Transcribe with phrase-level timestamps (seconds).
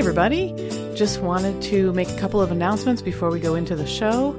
[0.00, 0.54] Everybody.
[0.94, 4.34] Just wanted to make a couple of announcements before we go into the show.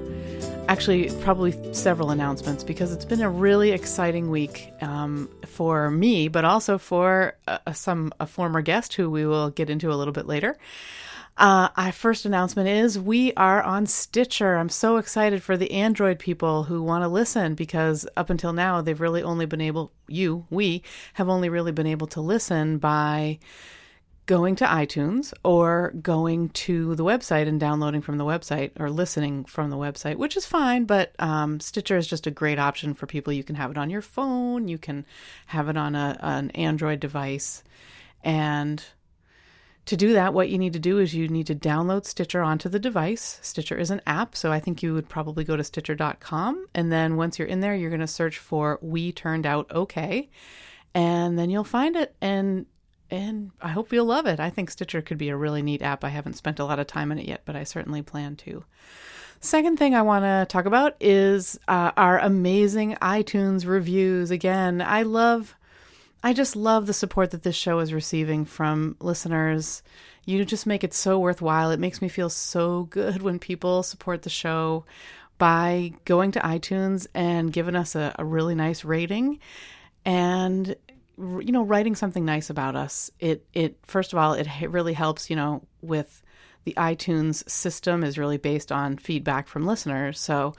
[0.67, 6.45] Actually, probably several announcements because it's been a really exciting week um, for me, but
[6.45, 10.25] also for uh, some a former guest who we will get into a little bit
[10.25, 10.57] later.
[11.37, 14.55] Uh, our first announcement is we are on Stitcher.
[14.55, 18.81] I'm so excited for the Android people who want to listen because up until now
[18.81, 20.81] they've really only been able, you, we
[21.13, 23.37] have only really been able to listen by
[24.31, 29.43] going to iTunes or going to the website and downloading from the website or listening
[29.43, 30.85] from the website, which is fine.
[30.85, 33.33] But um, Stitcher is just a great option for people.
[33.33, 35.05] You can have it on your phone, you can
[35.47, 37.61] have it on a, an Android device.
[38.23, 38.81] And
[39.87, 42.69] to do that, what you need to do is you need to download Stitcher onto
[42.69, 43.37] the device.
[43.41, 46.67] Stitcher is an app, so I think you would probably go to Stitcher.com.
[46.73, 50.29] And then once you're in there, you're going to search for We Turned Out Okay.
[50.93, 52.15] And then you'll find it.
[52.21, 52.65] And
[53.11, 54.39] and I hope you'll love it.
[54.39, 56.03] I think Stitcher could be a really neat app.
[56.03, 58.63] I haven't spent a lot of time in it yet, but I certainly plan to.
[59.41, 64.31] Second thing I want to talk about is uh, our amazing iTunes reviews.
[64.31, 65.55] Again, I love
[66.23, 69.81] I just love the support that this show is receiving from listeners.
[70.23, 71.71] You just make it so worthwhile.
[71.71, 74.85] It makes me feel so good when people support the show
[75.39, 79.39] by going to iTunes and giving us a, a really nice rating
[80.05, 80.75] and
[81.17, 83.11] you know writing something nice about us.
[83.19, 86.21] It it first of all it really helps, you know, with
[86.63, 90.19] the iTunes system is really based on feedback from listeners.
[90.19, 90.53] So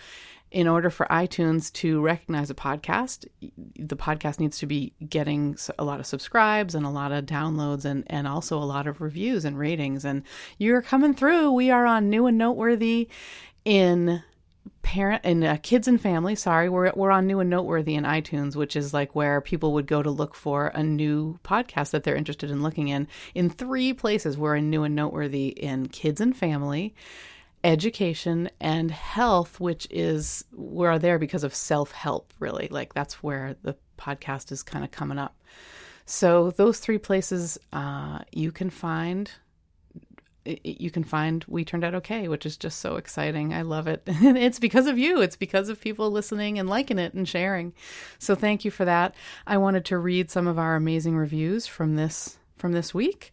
[0.53, 5.85] in order for iTunes to recognize a podcast, the podcast needs to be getting a
[5.85, 9.47] lot of subscribes and a lot of downloads and, and also a lot of reviews
[9.47, 10.05] and ratings.
[10.05, 10.23] And
[10.59, 11.53] you're coming through.
[11.53, 13.09] We are on New and Noteworthy
[13.65, 14.23] in
[14.83, 18.55] parent and uh, kids and family sorry we're, we're on new and noteworthy in itunes
[18.57, 22.17] which is like where people would go to look for a new podcast that they're
[22.17, 26.37] interested in looking in in three places we're in new and noteworthy in kids and
[26.37, 26.95] family
[27.65, 32.69] education and health, which is we're there because of self help, really.
[32.71, 35.37] Like that's where the podcast is kind of coming up.
[36.05, 39.31] So those three places uh, you can find.
[40.45, 43.55] You can find We Turned Out Okay, which is just so exciting.
[43.55, 44.03] I love it.
[44.43, 45.21] It's because of you.
[45.21, 47.73] It's because of people listening and liking it and sharing.
[48.19, 49.15] So thank you for that.
[49.47, 53.33] I wanted to read some of our amazing reviews from this from this week.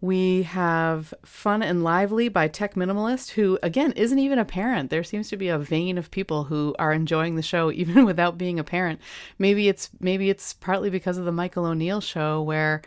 [0.00, 4.90] We have Fun and Lively by Tech Minimalist, who, again, isn't even a parent.
[4.90, 8.36] There seems to be a vein of people who are enjoying the show even without
[8.36, 9.00] being a parent.
[9.38, 12.82] Maybe it's maybe it's partly because of the Michael O'Neill show where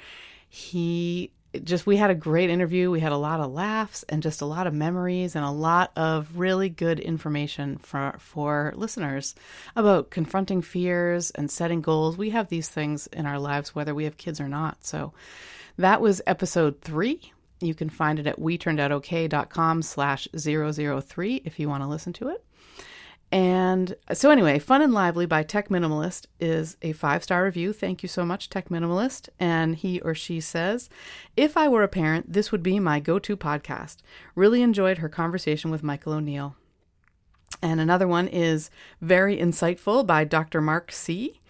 [0.47, 1.31] he
[1.63, 2.91] just we had a great interview.
[2.91, 5.91] We had a lot of laughs and just a lot of memories and a lot
[5.95, 9.35] of really good information for for listeners
[9.75, 12.17] about confronting fears and setting goals.
[12.17, 14.85] We have these things in our lives whether we have kids or not.
[14.85, 15.13] So
[15.77, 17.31] that was episode three.
[17.59, 22.43] You can find it at weturnedoutokay.com slash 003 if you want to listen to it.
[23.31, 27.73] And so, anyway, Fun and Lively by Tech Minimalist is a five star review.
[27.73, 29.27] Thank you so much, Tech Minimalist.
[29.39, 30.89] And he or she says,
[31.35, 33.97] If I were a parent, this would be my go to podcast.
[34.33, 36.55] Really enjoyed her conversation with Michael O'Neill.
[37.61, 38.69] And another one is
[39.01, 40.61] Very Insightful by Dr.
[40.61, 41.41] Mark C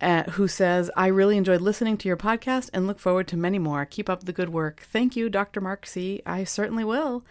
[0.00, 3.58] uh, who says, I really enjoyed listening to your podcast and look forward to many
[3.58, 3.84] more.
[3.84, 4.80] Keep up the good work.
[4.80, 5.60] Thank you, Dr.
[5.60, 6.22] Mark C.
[6.24, 7.24] I certainly will.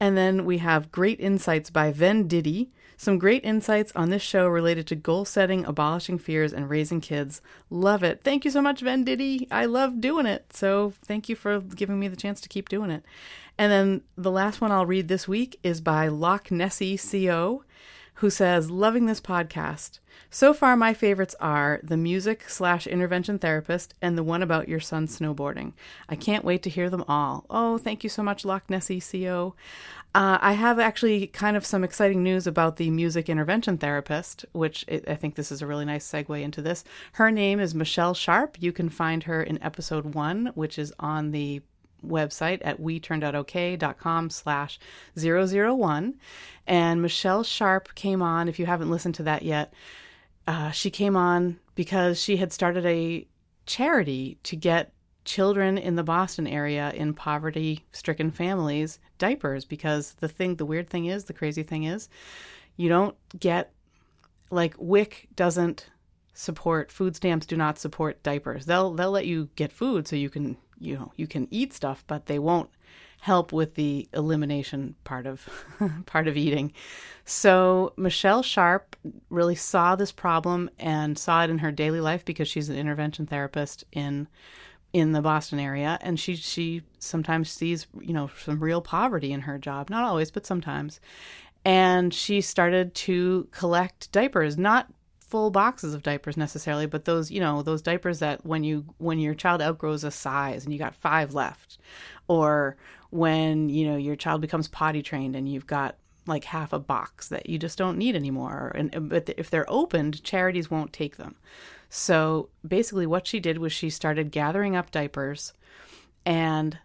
[0.00, 2.70] And then we have Great Insights by Ven Diddy.
[2.96, 7.42] Some great insights on this show related to goal setting, abolishing fears, and raising kids.
[7.68, 8.22] Love it.
[8.24, 9.46] Thank you so much, Ven Diddy.
[9.50, 10.52] I love doing it.
[10.52, 13.04] So thank you for giving me the chance to keep doing it.
[13.58, 17.64] And then the last one I'll read this week is by Loch Nessie CO
[18.16, 19.98] who says, Loving this podcast.
[20.30, 24.80] So far, my favorites are the music slash intervention therapist and the one about your
[24.80, 25.74] son snowboarding.
[26.08, 27.44] I can't wait to hear them all.
[27.50, 29.54] Oh, thank you so much, Loch Nessie CO.
[30.16, 34.82] Uh, I have actually kind of some exciting news about the music intervention therapist, which
[34.88, 36.84] it, I think this is a really nice segue into this.
[37.12, 38.56] Her name is Michelle Sharp.
[38.58, 41.60] You can find her in episode one, which is on the
[42.02, 44.78] website at weturnedoutokay.com slash
[45.18, 46.14] 001.
[46.66, 49.74] And Michelle Sharp came on, if you haven't listened to that yet,
[50.46, 53.28] uh, she came on because she had started a
[53.66, 54.94] charity to get
[55.26, 60.88] children in the Boston area in poverty stricken families diapers because the thing, the weird
[60.88, 62.08] thing is, the crazy thing is,
[62.76, 63.72] you don't get,
[64.50, 65.90] like, WIC doesn't
[66.32, 70.28] support food stamps do not support diapers they'll they'll let you get food so you
[70.28, 72.68] can you know you can eat stuff but they won't
[73.26, 75.48] help with the elimination part of
[76.06, 76.72] part of eating.
[77.24, 78.94] So Michelle Sharp
[79.30, 83.26] really saw this problem and saw it in her daily life because she's an intervention
[83.26, 84.28] therapist in
[84.96, 89.42] in the Boston area and she she sometimes sees, you know, some real poverty in
[89.42, 91.00] her job, not always, but sometimes.
[91.66, 94.88] And she started to collect diapers, not
[95.20, 99.18] full boxes of diapers necessarily, but those, you know, those diapers that when you when
[99.18, 101.76] your child outgrows a size and you got 5 left
[102.26, 102.78] or
[103.10, 105.96] when you know your child becomes potty trained and you've got
[106.26, 110.24] like half a box that you just don't need anymore and but if they're opened
[110.24, 111.36] charities won't take them
[111.88, 115.52] so basically what she did was she started gathering up diapers
[116.24, 116.78] and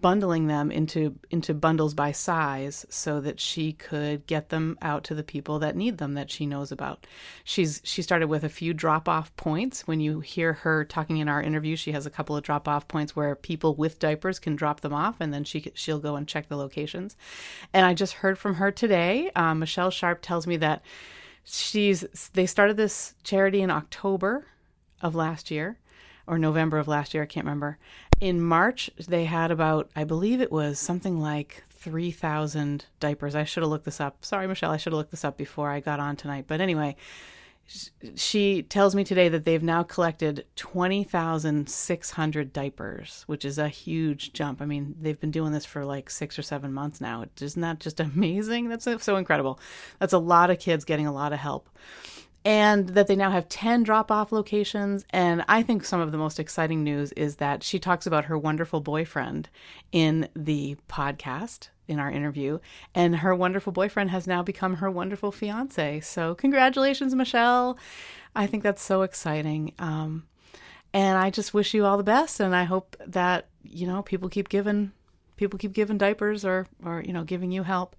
[0.00, 5.14] bundling them into into bundles by size so that she could get them out to
[5.14, 7.06] the people that need them that she knows about.
[7.44, 9.86] She's she started with a few drop-off points.
[9.86, 13.16] When you hear her talking in our interview, she has a couple of drop-off points
[13.16, 16.48] where people with diapers can drop them off and then she she'll go and check
[16.48, 17.16] the locations.
[17.72, 19.30] And I just heard from her today.
[19.34, 20.82] Um, Michelle Sharp tells me that
[21.44, 24.46] she's they started this charity in October
[25.00, 25.78] of last year
[26.26, 27.78] or November of last year, I can't remember
[28.22, 33.34] in March, they had about, I believe it was something like 3,000 diapers.
[33.34, 34.24] I should have looked this up.
[34.24, 36.44] Sorry, Michelle, I should have looked this up before I got on tonight.
[36.46, 36.94] But anyway,
[38.16, 44.60] she tells me today that they've now collected 20,600 diapers, which is a huge jump.
[44.60, 47.24] I mean, they've been doing this for like six or seven months now.
[47.40, 48.68] Isn't that just amazing?
[48.68, 49.58] That's so incredible.
[49.98, 51.68] That's a lot of kids getting a lot of help
[52.44, 55.04] and that they now have 10 drop off locations.
[55.10, 58.36] And I think some of the most exciting news is that she talks about her
[58.36, 59.48] wonderful boyfriend
[59.92, 62.58] in the podcast in our interview.
[62.94, 66.00] And her wonderful boyfriend has now become her wonderful fiance.
[66.00, 67.78] So, congratulations, Michelle.
[68.34, 69.72] I think that's so exciting.
[69.78, 70.26] Um,
[70.92, 72.40] and I just wish you all the best.
[72.40, 74.92] And I hope that, you know, people keep giving.
[75.36, 77.96] People keep giving diapers or, or you know, giving you help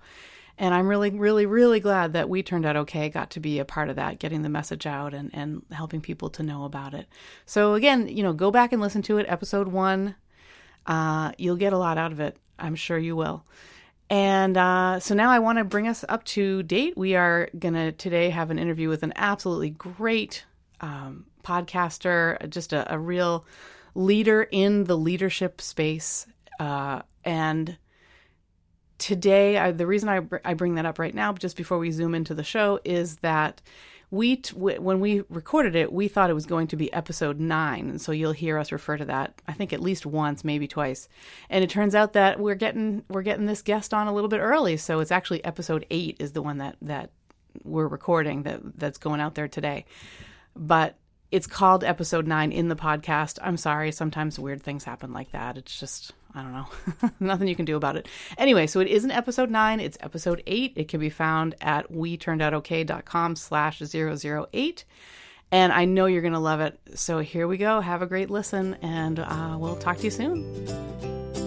[0.57, 3.65] and I'm really, really, really glad that we turned out okay, got to be a
[3.65, 7.07] part of that, getting the message out and, and helping people to know about it.
[7.45, 10.15] So, again, you know, go back and listen to it, episode one.
[10.85, 12.38] Uh, you'll get a lot out of it.
[12.59, 13.45] I'm sure you will.
[14.09, 16.95] And uh, so now I want to bring us up to date.
[16.95, 20.45] We are going to today have an interview with an absolutely great
[20.81, 23.45] um, podcaster, just a, a, real
[23.95, 26.27] leader in the leadership space.
[26.59, 27.77] Uh, and
[29.03, 31.91] today, I, the reason I, br- I bring that up right now, just before we
[31.91, 33.61] zoom into the show, is that
[34.11, 38.00] we when we recorded it, we thought it was going to be episode nine, and
[38.00, 39.41] so you'll hear us refer to that.
[39.45, 41.09] I think at least once, maybe twice.
[41.50, 44.39] And it turns out that we're getting we're getting this guest on a little bit
[44.39, 47.09] early, so it's actually episode eight is the one that that
[47.65, 49.83] we're recording that that's going out there today.
[50.55, 50.95] But
[51.29, 53.38] it's called episode nine in the podcast.
[53.41, 55.57] I'm sorry, sometimes weird things happen like that.
[55.57, 56.68] It's just I don't know.
[57.19, 58.07] Nothing you can do about it.
[58.38, 60.74] Anyway, so it isn't episode nine, it's episode eight.
[60.75, 64.85] It can be found at we turned out okay.com slash 008.
[65.51, 66.80] And I know you're going to love it.
[66.95, 67.80] So here we go.
[67.80, 71.42] Have a great listen, and uh, we'll talk to you soon.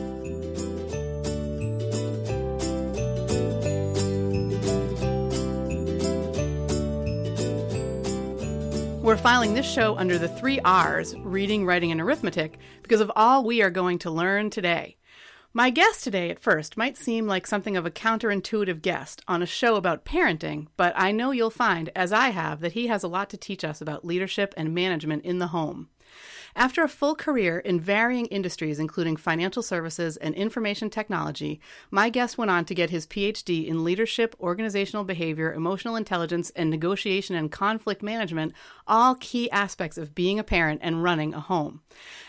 [9.07, 13.45] We're filing this show under the three R's reading, writing, and arithmetic because of all
[13.45, 14.97] we are going to learn today.
[15.53, 19.47] My guest today at first might seem like something of a counterintuitive guest on a
[19.47, 23.09] show about parenting, but I know you'll find, as I have, that he has a
[23.09, 25.89] lot to teach us about leadership and management in the home.
[26.59, 31.61] After a full career in varying industries, including financial services and information technology,
[31.91, 36.71] my guest went on to get his PhD in leadership, organizational behavior, emotional intelligence, and
[36.71, 38.55] negotiation and conflict management,
[38.87, 41.83] all key aspects of being a parent and running a home.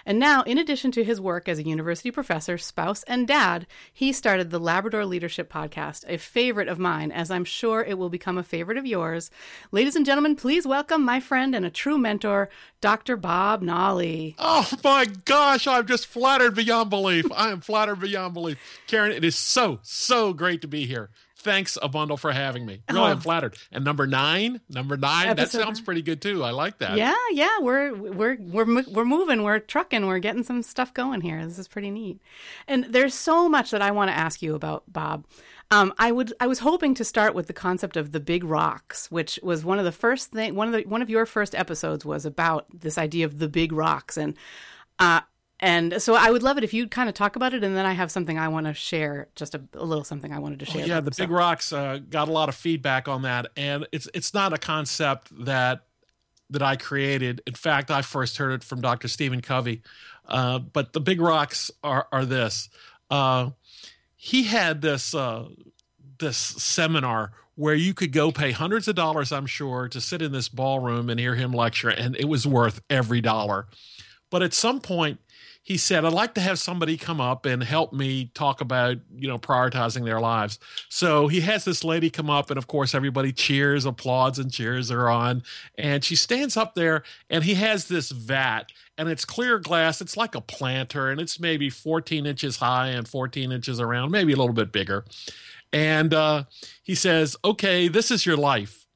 [0.05, 4.12] And now, in addition to his work as a university professor, spouse, and dad, he
[4.12, 8.38] started the Labrador Leadership Podcast, a favorite of mine, as I'm sure it will become
[8.38, 9.31] a favorite of yours.
[9.72, 12.50] Ladies and gentlemen, please welcome my friend and a true mentor,
[12.81, 13.15] Dr.
[13.15, 14.16] Bob Nolley.
[14.39, 17.25] Oh my gosh, I'm just flattered beyond belief.
[17.36, 18.57] I am flattered beyond belief.
[18.88, 21.09] Karen, it is so, so great to be here
[21.48, 22.82] thanks a bundle for having me.
[22.89, 23.06] Really, oh.
[23.06, 23.58] I'm flattered.
[23.72, 26.44] And number nine, number nine, Episode that sounds pretty good too.
[26.44, 26.98] I like that.
[26.98, 31.44] Yeah, yeah, we're we're we're we're moving, we're trucking, we're getting some stuff going here.
[31.46, 32.22] This is pretty neat.
[32.68, 35.25] And there's so much that I want to ask you about, Bob.
[35.72, 39.12] Um, I would I was hoping to start with the concept of the big rocks,
[39.12, 42.06] which was one of the first thing one of the one of your first episodes
[42.06, 44.36] was about this idea of the big rocks and
[45.00, 45.22] uh,
[45.60, 47.86] and so I would love it if you'd kind of talk about it, and then
[47.86, 50.66] I have something I want to share, just a, a little something I wanted to
[50.66, 50.84] share.
[50.84, 51.24] Oh, yeah, the so.
[51.24, 54.58] big rocks uh, got a lot of feedback on that, and it's it's not a
[54.58, 55.86] concept that
[56.50, 57.42] that I created.
[57.48, 59.08] In fact, I first heard it from Dr.
[59.08, 59.82] Stephen Covey.
[60.28, 62.70] Uh, but the big rocks are are this.
[63.10, 63.52] Uh,
[64.16, 65.48] he had this uh,
[66.20, 70.32] this seminar where you could go pay hundreds of dollars, I'm sure, to sit in
[70.32, 73.68] this ballroom and hear him lecture, and it was worth every dollar.
[74.30, 75.20] But at some point,
[75.67, 79.27] he said, I'd like to have somebody come up and help me talk about, you
[79.27, 80.59] know, prioritizing their lives.
[80.88, 84.89] So he has this lady come up, and of course, everybody cheers, applauds, and cheers
[84.91, 85.43] her on.
[85.77, 90.00] And she stands up there, and he has this vat, and it's clear glass.
[90.00, 94.31] It's like a planter, and it's maybe 14 inches high and 14 inches around, maybe
[94.31, 95.03] a little bit bigger.
[95.74, 96.45] And uh,
[96.81, 98.88] he says, Okay, this is your life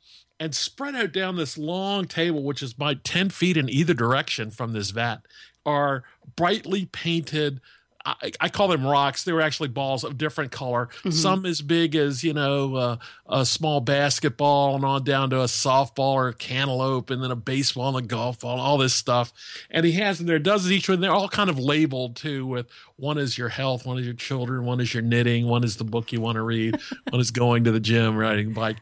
[0.41, 4.49] and spread out down this long table, which is about 10 feet in either direction
[4.49, 5.19] from this vat,
[5.65, 6.03] are
[6.35, 7.61] brightly painted.
[8.03, 9.23] I, I call them rocks.
[9.23, 10.87] They were actually balls of different color.
[10.87, 11.11] Mm-hmm.
[11.11, 15.45] Some as big as you know uh, a small basketball, and on down to a
[15.45, 19.31] softball or a cantaloupe, and then a baseball and a golf ball, all this stuff.
[19.69, 20.99] And he has them there, does each one.
[20.99, 22.45] They're all kind of labeled too.
[22.45, 25.77] With one is your health, one is your children, one is your knitting, one is
[25.77, 28.77] the book you want to read, one is going to the gym, riding a bike.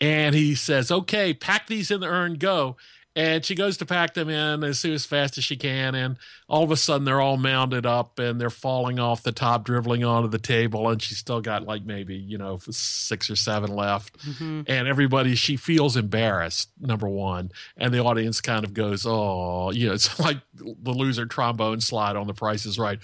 [0.00, 2.76] And he says, "Okay, pack these in the urn, go."
[3.16, 5.94] And she goes to pack them in as soon as fast as she can.
[5.94, 6.18] And
[6.48, 10.04] all of a sudden, they're all mounted up and they're falling off the top, dribbling
[10.04, 10.86] onto the table.
[10.90, 14.18] And she's still got like maybe, you know, six or seven left.
[14.18, 14.62] Mm-hmm.
[14.66, 17.52] And everybody, she feels embarrassed, number one.
[17.78, 22.16] And the audience kind of goes, oh, you know, it's like the loser trombone slide
[22.16, 22.98] on the price is right.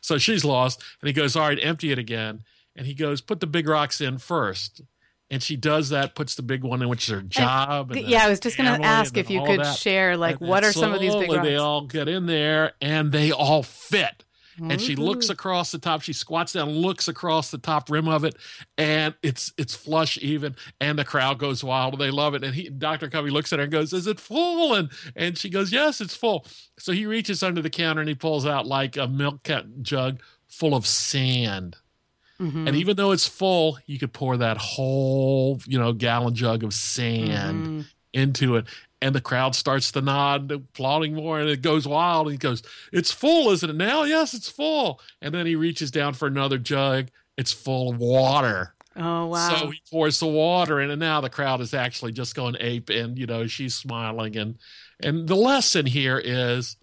[0.00, 0.80] So she's lost.
[1.00, 2.44] And he goes, all right, empty it again.
[2.76, 4.80] And he goes, put the big rocks in first
[5.34, 7.90] and she does that, puts the big one in, which is her job.
[7.90, 9.76] And, and yeah, I was just going to ask if you could that.
[9.76, 11.42] share, like, and, what are some of these big rocks?
[11.42, 14.22] They all get in there and they all fit.
[14.56, 15.02] And she mm-hmm.
[15.02, 16.02] looks across the top.
[16.02, 18.36] She squats down, looks across the top rim of it,
[18.78, 20.54] and it's it's flush even.
[20.80, 21.98] And the crowd goes wild.
[21.98, 22.44] They love it.
[22.44, 23.10] And he, Dr.
[23.10, 26.14] Covey looks at her and goes, "Is it full?" And and she goes, "Yes, it's
[26.14, 26.46] full."
[26.78, 29.40] So he reaches under the counter and he pulls out like a milk
[29.82, 31.78] jug full of sand.
[32.40, 32.68] Mm-hmm.
[32.68, 36.74] And even though it's full, you could pour that whole, you know, gallon jug of
[36.74, 37.80] sand mm-hmm.
[38.12, 38.66] into it.
[39.00, 42.26] And the crowd starts to nod, applauding more, and it goes wild.
[42.26, 42.62] And he goes,
[42.92, 44.04] It's full, isn't it now?
[44.04, 45.00] Yes, it's full.
[45.20, 47.08] And then he reaches down for another jug.
[47.36, 48.74] It's full of water.
[48.96, 49.56] Oh wow!
[49.56, 52.90] So he pours the water in, and now the crowd is actually just going ape,
[52.90, 54.56] and you know she's smiling, and
[55.00, 56.76] and the lesson here is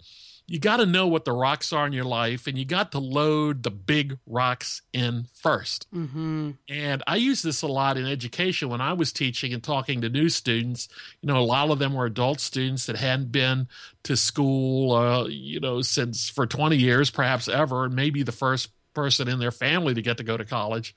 [0.51, 2.99] you got to know what the rocks are in your life and you got to
[2.99, 6.51] load the big rocks in 1st mm-hmm.
[6.67, 10.09] And I use this a lot in education when I was teaching and talking to
[10.09, 10.89] new students.
[11.21, 13.69] You know, a lot of them were adult students that hadn't been
[14.03, 18.71] to school, uh, you know, since for 20 years, perhaps ever, and maybe the first
[18.93, 20.93] person in their family to get to go to college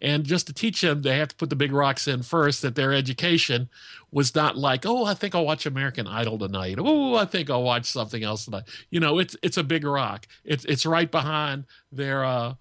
[0.00, 2.74] and just to teach them they have to put the big rocks in first that
[2.74, 3.68] their education
[4.10, 6.76] was not like oh i think i'll watch american idol tonight.
[6.78, 8.64] Oh i think i'll watch something else tonight.
[8.90, 10.26] You know it's it's a big rock.
[10.44, 12.54] It's it's right behind their uh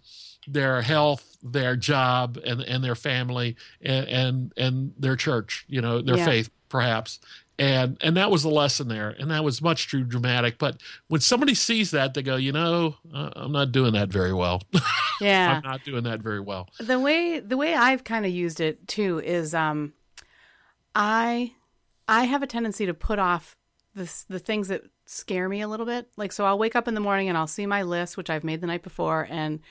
[0.48, 6.02] their health their job and and their family and and, and their church you know
[6.02, 6.26] their yeah.
[6.26, 7.20] faith perhaps
[7.58, 9.16] and and that was the lesson there.
[9.18, 10.58] And that was much too dramatic.
[10.58, 14.34] But when somebody sees that they go you know uh, i'm not doing that very
[14.34, 14.62] well.
[15.22, 15.54] Yeah.
[15.56, 16.68] I'm not doing that very well.
[16.78, 19.94] The way the way i've kind of used it too is um
[20.94, 21.54] i
[22.10, 23.56] i have a tendency to put off
[23.94, 26.10] the the things that scare me a little bit.
[26.18, 28.44] Like so i'll wake up in the morning and i'll see my list which i've
[28.44, 29.26] made the night before.
[29.30, 29.62] And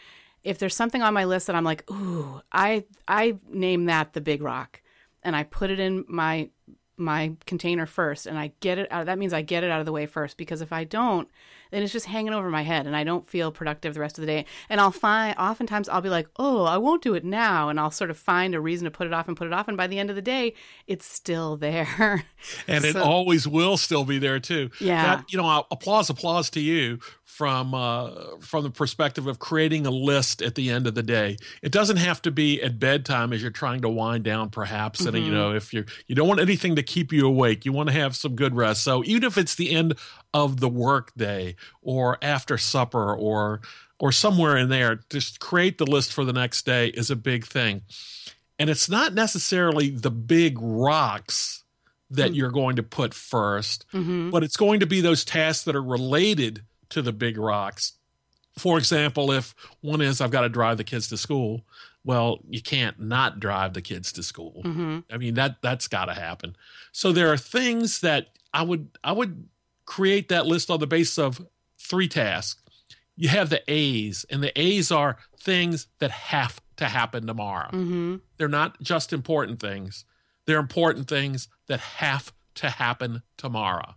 [0.42, 4.22] if there's something on my list that i'm like ooh i i name that the
[4.22, 4.80] big rock.
[5.22, 6.48] And i put it in my
[6.96, 9.86] my container first and I get it out that means I get it out of
[9.86, 11.28] the way first because if I don't
[11.70, 14.22] then it's just hanging over my head and I don't feel productive the rest of
[14.22, 14.46] the day.
[14.68, 17.90] And I'll find oftentimes I'll be like oh I won't do it now and I'll
[17.90, 19.88] sort of find a reason to put it off and put it off and by
[19.88, 20.54] the end of the day
[20.86, 22.24] it's still there.
[22.68, 24.70] And so, it always will still be there too.
[24.80, 25.16] Yeah.
[25.16, 29.90] That, you know applause applause to you from uh, from the perspective of creating a
[29.90, 31.36] list at the end of the day.
[31.62, 35.00] It doesn't have to be at bedtime as you're trying to wind down, perhaps.
[35.00, 35.16] Mm-hmm.
[35.16, 37.88] And you know, if you're you don't want anything to keep you awake, you want
[37.88, 38.82] to have some good rest.
[38.82, 39.94] So even if it's the end
[40.32, 43.60] of the workday or after supper or
[43.98, 47.46] or somewhere in there, just create the list for the next day is a big
[47.46, 47.82] thing.
[48.58, 51.64] And it's not necessarily the big rocks
[52.10, 52.34] that mm-hmm.
[52.34, 54.30] you're going to put 1st mm-hmm.
[54.30, 57.92] but it's going to be those tasks that are related to the big rocks.
[58.58, 61.62] For example, if one is I've got to drive the kids to school,
[62.04, 64.62] well, you can't not drive the kids to school.
[64.64, 64.98] Mm-hmm.
[65.10, 66.56] I mean that that's got to happen.
[66.92, 69.48] So there are things that I would I would
[69.86, 71.44] create that list on the basis of
[71.78, 72.62] three tasks.
[73.16, 77.70] You have the A's, and the A's are things that have to happen tomorrow.
[77.70, 78.16] Mm-hmm.
[78.36, 80.04] They're not just important things,
[80.46, 83.94] they're important things that have to happen tomorrow.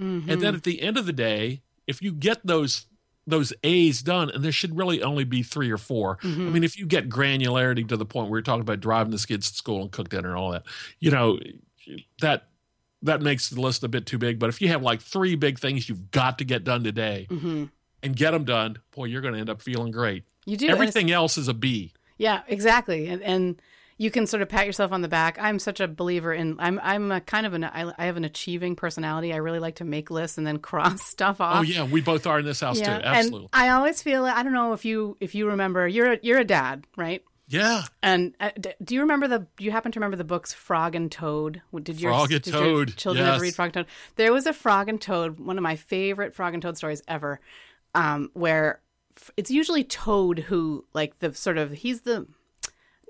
[0.00, 0.30] Mm-hmm.
[0.30, 2.86] And then at the end of the day, if you get those
[3.26, 6.46] those A's done, and there should really only be three or 4 Mm-hmm.
[6.46, 9.24] I mean, if you get granularity to the point where you're talking about driving the
[9.24, 10.64] kids to school and cook dinner and all that,
[10.98, 11.38] you know,
[12.20, 12.48] that
[13.02, 14.38] that makes the list a bit too big.
[14.38, 17.64] But if you have like three big things you've got to get done today Mm-hmm.
[18.02, 20.24] and get them done, boy, you're going to end up feeling great.
[20.44, 21.92] You do Everything else is a B.
[22.18, 23.06] Yeah, exactly.
[23.08, 23.62] And and
[23.98, 25.38] you can sort of pat yourself on the back.
[25.40, 28.24] I'm such a believer in I'm I'm a kind of an I, I have an
[28.24, 29.32] achieving personality.
[29.32, 31.58] I really like to make lists and then cross stuff off.
[31.58, 32.84] Oh yeah, we both are in this house too.
[32.84, 33.48] Absolutely.
[33.52, 36.38] And I always feel I don't know if you if you remember you're a, you're
[36.38, 37.22] a dad, right?
[37.52, 37.82] yeah.
[38.02, 38.50] And uh,
[38.82, 39.46] do you remember the?
[39.56, 41.60] Do you happen to remember the books Frog and Toad?
[41.82, 43.34] Did your Frog and did your Toad, children yes.
[43.34, 43.86] ever read Frog and Toad?
[44.16, 47.40] There was a Frog and Toad, one of my favorite Frog and Toad stories ever,
[47.94, 48.80] um, where
[49.18, 52.26] f- it's usually Toad who like the sort of he's the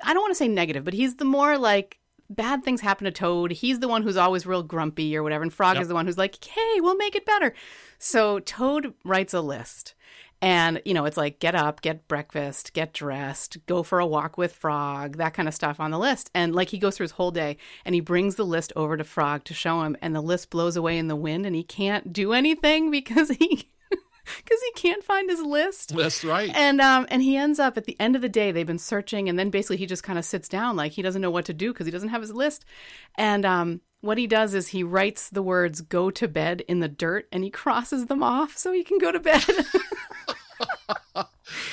[0.02, 1.99] I don't want to say negative, but he's the more like
[2.30, 3.52] bad things happen to Toad.
[3.52, 5.82] He's the one who's always real grumpy or whatever, and Frog Yep.
[5.82, 7.52] is the one who's like, "Hey, we'll make it better."
[7.99, 9.94] So Toad writes a list.
[10.44, 14.37] And, you know, it's like get up, get breakfast, get dressed, go for a walk
[14.37, 16.32] with Frog, that kind of stuff on the list.
[16.35, 19.04] And like he goes through his whole day and he brings the list over to
[19.04, 22.12] Frog to show him, and the list blows away in the wind and he can't
[22.12, 23.68] do anything because he.
[24.37, 26.50] Because he can't find his list, That's right.
[26.55, 28.52] and um, and he ends up at the end of the day.
[28.52, 31.23] They've been searching, and then basically he just kind of sits down, like he doesn't
[31.23, 32.64] know what to do because he doesn't have his list.
[33.17, 36.88] And um, what he does is he writes the words "go to bed" in the
[36.88, 39.45] dirt, and he crosses them off so he can go to bed.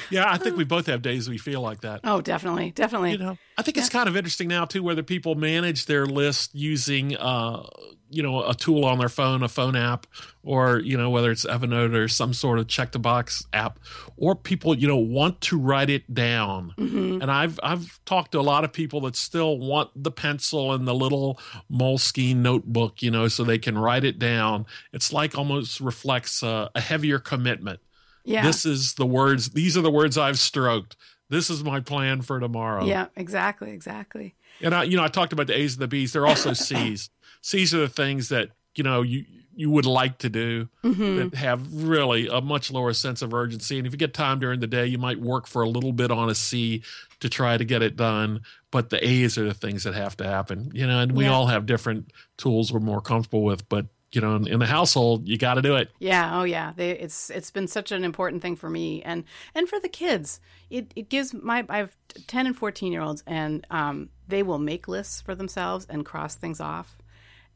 [0.09, 2.01] yeah, I think we both have days we feel like that.
[2.03, 3.11] oh, definitely, definitely.
[3.11, 6.55] you know i think it's kind of interesting now too whether people manage their list
[6.55, 7.61] using uh
[8.09, 10.07] you know a tool on their phone a phone app
[10.43, 13.77] or you know whether it's evernote or some sort of check the box app
[14.17, 16.73] or people you know want to write it down.
[16.77, 20.87] And i've i've talked to a lot of people that still want the pencil and
[20.87, 21.39] the little
[21.71, 24.65] moleskine notebook you know so they can write it down.
[24.93, 27.79] It's like almost reflects uh, a heavier commitment
[28.23, 30.95] yeah, this is the words these are the words i've stroked
[31.29, 34.35] this is my plan for tomorrow yeah, exactly, exactly.
[34.61, 36.11] and I, you know, I talked about the A's and the B's.
[36.13, 37.09] They're also C's.
[37.41, 41.17] C's are the things that you know you you would like to do Mm-hmm.
[41.17, 43.77] that have really a much lower sense of urgency.
[43.77, 46.09] And if you get time during the day, you might work for a little bit
[46.11, 46.81] on a C
[47.19, 48.41] to try to get it done.
[48.71, 50.71] But the A's are the things that have to happen.
[50.73, 51.31] You know, and we Yeah.
[51.33, 53.67] all have different tools we're more comfortable with.
[53.69, 55.89] But you know, in, in the household, you got to do it.
[55.99, 56.73] Yeah, oh yeah.
[56.75, 60.39] They, it's it's been such an important thing for me and and for the kids.
[60.69, 61.95] It it gives my I have
[62.27, 66.35] ten and fourteen year olds and um they will make lists for themselves and cross
[66.35, 66.97] things off.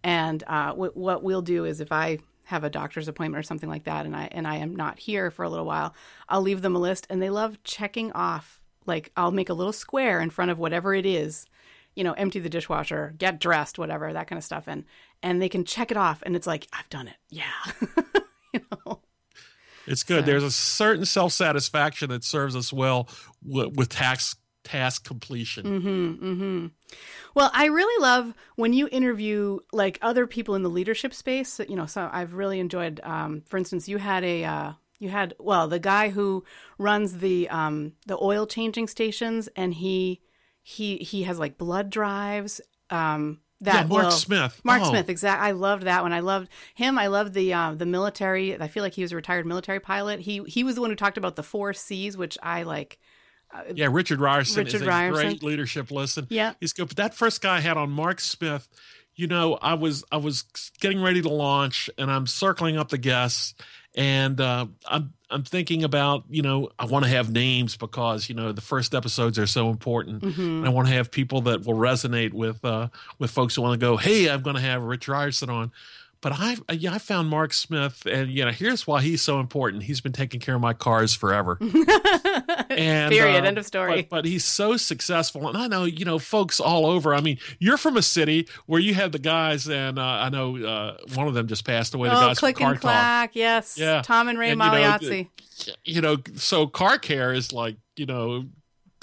[0.04, 3.70] And uh, w- what we'll do is if I have a doctor's appointment or something
[3.70, 5.94] like that, and I and I am not here for a little while,
[6.28, 8.62] I'll leave them a list, and they love checking off.
[8.86, 11.46] Like I'll make a little square in front of whatever it is,
[11.96, 14.84] you know, empty the dishwasher, get dressed, whatever that kind of stuff, and
[15.24, 17.52] and they can check it off, and it's like I've done it, yeah,
[18.54, 19.00] you know.
[19.88, 20.26] It's good.
[20.26, 23.10] So- There's a certain self satisfaction that serves us well
[23.44, 25.66] with, with task task completion.
[25.66, 26.68] Mm-hmm, mm-hmm.
[27.36, 31.60] Well, I really love when you interview like other people in the leadership space.
[31.68, 33.00] You know, so I've really enjoyed.
[33.04, 36.44] Um, for instance, you had a uh, you had well the guy who
[36.78, 40.22] runs the um, the oil changing stations, and he
[40.62, 42.62] he he has like blood drives.
[42.90, 44.62] Um, that Yeah, Mark will- Smith.
[44.64, 44.90] Mark Oh.
[44.90, 45.48] Smith, exactly.
[45.48, 46.14] I loved that one.
[46.14, 46.98] I loved him.
[46.98, 48.60] I loved the uh, the military.
[48.60, 50.20] I feel like he was a retired military pilot.
[50.22, 53.00] He he was the one who talked about the four C's, which I like.
[53.76, 55.28] Yeah, Richard Ryerson Richard is a Ryerson.
[55.28, 56.26] great leadership lesson.
[56.32, 56.54] Yeah.
[56.60, 56.88] he's good.
[56.88, 58.68] But that first guy I had on Mark Smith,
[59.16, 60.44] you know, I was I was
[60.82, 63.54] getting ready to launch, and I'm circling up the guests,
[63.96, 68.36] and uh, I'm I'm thinking about you know I want to have names because you
[68.36, 70.42] know the first episodes are so important, Mm-hmm.
[70.42, 72.88] and I want to have people that will resonate with uh,
[73.20, 75.72] with folks who want to go, hey, I'm going to have Rich Ryerson on.
[76.24, 79.84] But I, yeah, I found Mark Smith, and you know, here's why he's so important.
[79.84, 81.58] He's been taking care of my cars forever.
[81.62, 83.44] and Period.
[83.44, 84.04] uh, End of story.
[84.04, 87.14] But, but he's so successful, and I know you know folks all over.
[87.14, 90.56] I mean, you're from a city where you had the guys, and uh, I know
[90.56, 92.08] uh, one of them just passed away.
[92.08, 93.36] The oh, guys click from Car and clack.
[93.36, 93.78] Yes.
[93.78, 94.02] Yeah.
[94.02, 95.26] Tom and Ray And, you know,
[95.84, 98.46] You know, so car care is like you know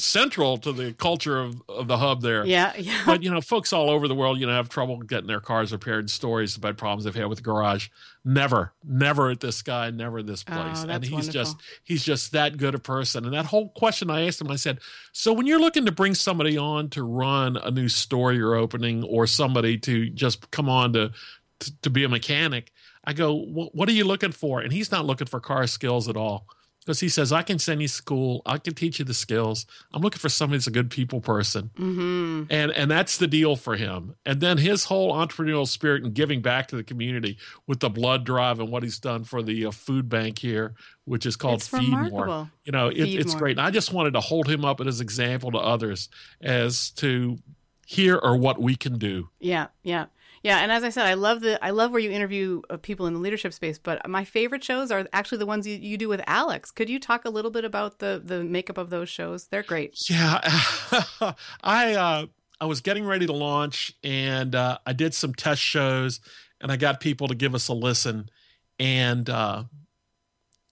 [0.01, 2.45] central to the culture of, of the hub there.
[2.45, 2.73] yeah.
[2.77, 3.03] Yeah.
[3.07, 5.73] But you know, folks all over the world, you know, have trouble getting their cars
[5.73, 6.09] repaired.
[6.11, 7.89] Stories about problems they've had with the garage.
[8.25, 10.83] Never, never at this guy, never at this Oh, place.
[10.83, 11.33] and he's wonderful.
[11.33, 13.25] just he's just that good a person.
[13.25, 14.79] And that whole question I asked him, I said,
[15.13, 19.05] so when you're looking to bring somebody on to run a new store you're opening,
[19.05, 21.13] or somebody to just come on to
[21.61, 22.73] to, to be a mechanic.
[23.05, 24.61] I go, what are you looking for?
[24.61, 26.47] And he's not looking for car skills at all
[26.81, 28.43] because he says, I can send you to school.
[28.47, 29.67] I can teach you the skills.
[29.93, 31.71] I'm looking for somebody that's a good people person.
[31.79, 32.45] Mm-hmm.
[32.51, 34.15] And, and that's the deal for him.
[34.25, 38.25] And then his whole entrepreneurial spirit and giving back to the community with the blood
[38.25, 41.69] drive and what he's done for the uh, food bank here, which is called It's
[41.69, 42.27] Feed remarkable.
[42.27, 42.51] More.
[42.65, 43.41] You know, it, it's More.
[43.41, 43.59] great.
[43.59, 46.09] And I just wanted to hold him up as an example to others
[46.41, 47.39] as to
[47.87, 49.29] here are what we can do.
[49.41, 50.07] Yeah, yeah,
[50.43, 50.59] yeah.
[50.59, 53.15] And as I said, I love the I love where you interview uh, people in
[53.15, 53.79] the leadership space.
[53.79, 56.71] But my favorite shows are actually the ones you, you do with Alex.
[56.71, 59.49] Could you talk a little bit about the the makeup of those shows?
[59.49, 59.95] They're great.
[60.09, 60.41] Yeah,
[61.63, 62.27] I uh,
[62.61, 66.21] I was getting ready to launch, and uh, I did some test shows,
[66.61, 68.31] and I got people to give us a listen,
[68.79, 69.65] and uh,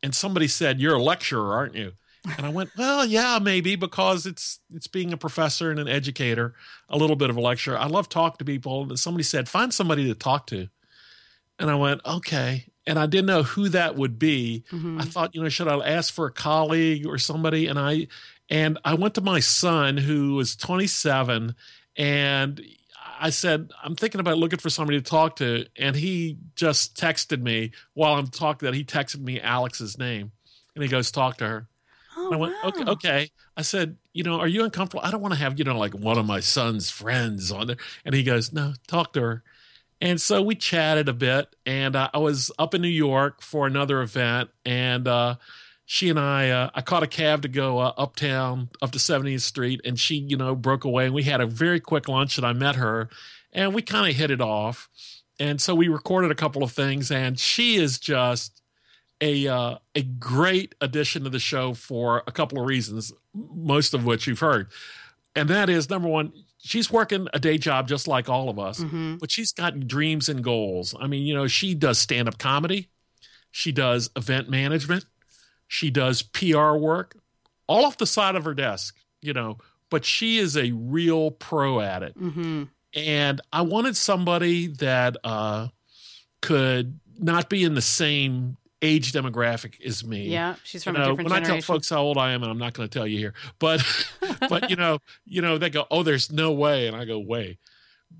[0.03, 1.93] and somebody said, "You're a lecturer, aren't you?"
[2.37, 6.55] And I went, "Well, yeah, maybe because it's it's being a professor and an educator,
[6.89, 7.79] a little bit of a lecturer.
[7.79, 10.69] I love talking to people." And somebody said, "Find somebody to talk to,"
[11.59, 14.65] and I went, "Okay." And I didn't know who that would be.
[14.73, 15.01] Mhm.
[15.01, 17.67] I thought, you know, should I ask for a colleague or somebody?
[17.67, 18.09] And I
[18.49, 21.55] and I went to my son who was 27
[21.97, 22.65] and
[23.21, 25.67] I said, I'm thinking about looking for somebody to talk to.
[25.77, 30.31] And he just texted me while I'm talking that he texted me Alex's name.
[30.75, 31.69] And he goes, talk to her.
[32.29, 32.69] Oh, I went, wow.
[32.71, 33.31] okay, okay.
[33.57, 35.03] I said, you know, are you uncomfortable?
[35.05, 37.77] I don't want to have, you know, like one of my son's friends on there.
[38.05, 39.43] And he goes, no, talk to her.
[40.01, 43.67] And so we chatted a bit, and uh, I was up in New York for
[43.67, 45.37] another event, and uh,
[45.87, 49.41] she and I, uh, I caught a cab to go uh, uptown, up to 70th
[49.41, 52.47] Street, and she, you know, broke away, and we had a very quick lunch, and
[52.47, 53.09] I met her,
[53.53, 54.89] and we kind of hit it off,
[55.41, 58.63] and so we recorded a couple of things, and she is just
[59.21, 64.05] a uh, a great addition to the show for a couple of reasons, most of
[64.05, 64.69] which you've heard,
[65.35, 68.81] and that is number one, she's working a day job just like all of us,
[68.81, 69.19] Mhm.
[69.19, 70.95] but she's got dreams and goals.
[71.01, 72.89] I mean, you know, she does stand up comedy,
[73.51, 75.05] she does event management,
[75.67, 77.17] she does PR work,
[77.67, 79.59] all off the side of her desk, you know,
[79.91, 82.69] but she is a real pro at it Mhm.
[82.95, 85.69] and I wanted somebody that uh,
[86.41, 90.29] could not be in the same age demographic is me.
[90.29, 92.43] Yeah, she's You from a know, different when I tell folks how old I am,
[92.43, 93.83] and I'm not going to tell you here, but
[94.49, 97.59] but you know, you know, they go, "Oh, there's no way," and I go, "Way."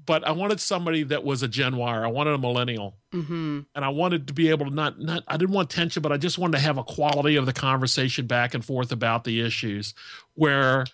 [0.05, 1.99] But I wanted somebody that was a Gen Y.
[2.05, 5.25] I wanted a millennial, hmm and I wanted to be able to not not.
[5.29, 8.27] I didn't want tension, but I just wanted to have a quality of the conversation
[8.27, 9.95] back and forth about the issues,
[10.35, 10.85] where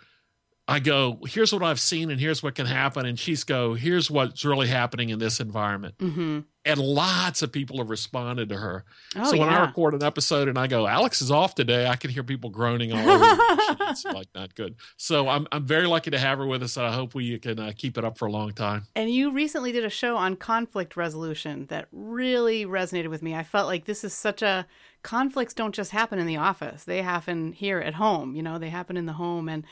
[0.67, 3.05] I go, here's what I've seen and here's what can happen.
[3.05, 5.95] And she's go, here's what's really happening in this environment.
[6.01, 8.85] hmm And lots of people have responded to her.
[9.15, 11.97] Oh, so when I record an episode and I go, Alex is off today, I
[11.97, 13.37] can hear people groaning all over.
[13.91, 14.77] it's like not good.
[14.97, 16.79] So I'm, I'm very lucky to have her with us.
[16.79, 18.87] And I hope we can uh, keep it up for a long time.
[18.97, 23.35] And you recently did a show on conflict resolution that really resonated with me.
[23.35, 24.67] I felt like this is such a
[25.05, 28.35] conflicts don't just happen in the office; they happen here at home.
[28.35, 29.49] You know, they happen in the home.
[29.49, 29.65] And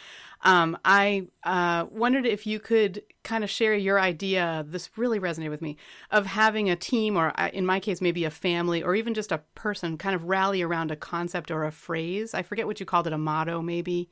[0.43, 4.65] um, I uh, wondered if you could kind of share your idea.
[4.69, 5.77] This really resonated with me
[6.13, 9.33] of having a team, or uh, in my case, maybe a family, or even just
[9.33, 12.35] a person, kind of rally around a concept or a phrase.
[12.35, 14.09] I forget what you called it, a motto, maybe.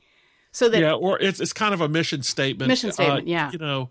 [0.50, 2.68] So that yeah, or it's it's kind of a mission statement.
[2.68, 3.52] Mission statement, yeah.
[3.52, 3.90] You know,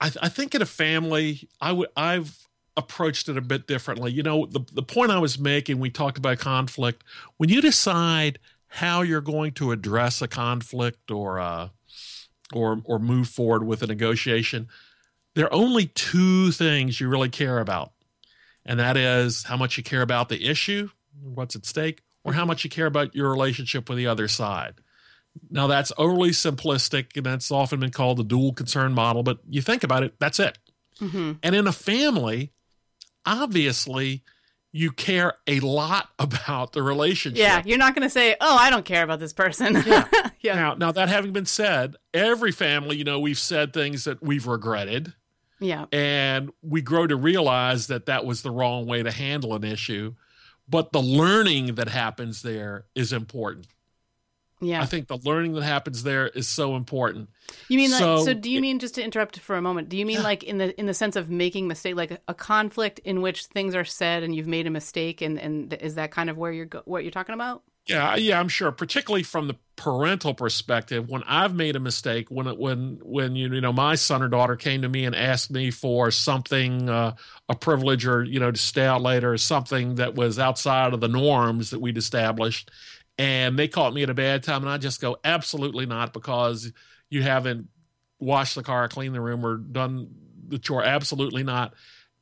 [0.00, 4.12] I, I think in a family, I would I've approached it a bit differently.
[4.12, 7.04] You know, the the point I was making, we talked about conflict.
[7.36, 11.68] When you decide how you're going to address a conflict or uh,
[12.52, 14.68] or or move forward with a negotiation,
[15.34, 17.92] there are only two things you really care about,
[18.66, 20.90] and that is how much you care about the issue,
[21.22, 24.74] what's at stake, or how much you care about your relationship with the other side.
[25.50, 29.22] Now that's overly simplistic, and that's often been called the dual concern model.
[29.22, 30.58] But you think about it, that's it.
[31.00, 31.38] Mhm.
[31.42, 32.52] And in a family,
[33.26, 34.22] obviously,
[34.72, 37.38] you care a lot about the relationship.
[37.38, 40.06] yeah, you're not going to say, "Oh, I don't care about this person." Yeah.
[40.40, 40.54] yeah.
[40.54, 44.46] Now, now that having been said, every family, you know, we've said things that we've
[44.46, 45.14] regretted,
[45.60, 45.86] yeah.
[45.92, 50.14] and we grow to realize that that was the wrong way to handle an issue.
[50.68, 53.66] But the learning that happens there is important.
[54.64, 54.82] Yeah.
[54.82, 57.28] I think the learning that happens there is so important.
[57.68, 58.24] You mean like so?
[58.24, 59.88] So- do you mean just to interrupt for a moment?
[59.88, 60.22] Do you mean Yeah.
[60.22, 63.74] like in the in the sense of making mistake, like a conflict in which things
[63.74, 66.66] are said and you've made a mistake, and and is that kind of where you're
[66.66, 67.62] go- what you're talking about?
[67.86, 68.72] Yeah, yeah, I'm sure.
[68.72, 73.52] Particularly from the parental perspective, when I've made a mistake, when it, when when you
[73.52, 77.14] you know my son or daughter came to me and asked me for something, uh,
[77.50, 81.00] a privilege or you know to stay out later, or something that was outside of
[81.00, 82.70] the norms that we'd established,
[83.18, 86.72] and they caught me at a bad time, and I just go absolutely not because
[87.10, 87.68] you haven't
[88.18, 90.08] washed the car, cleaned the room, or done
[90.48, 90.84] the chore.
[90.84, 91.74] Absolutely not.